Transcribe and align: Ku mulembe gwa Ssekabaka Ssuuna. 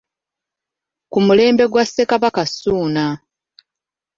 Ku 1.11 1.17
mulembe 1.25 1.65
gwa 1.71 1.83
Ssekabaka 1.85 2.43
Ssuuna. 2.49 3.05